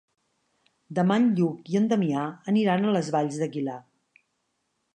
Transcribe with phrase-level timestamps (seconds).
[0.99, 3.77] Demà en Lluc i en Damià aniran a les Valls d'Aguilar.